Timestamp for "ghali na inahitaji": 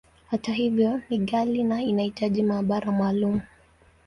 1.17-2.43